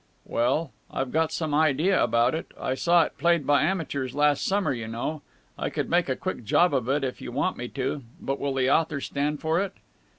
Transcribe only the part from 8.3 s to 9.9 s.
will the author stand for it?"